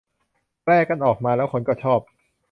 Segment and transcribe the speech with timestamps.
[0.63, 1.99] แปลกันออกมาแล้วคนก็ชอบ